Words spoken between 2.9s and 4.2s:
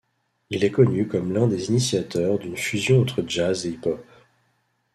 entre jazz et hip-hop.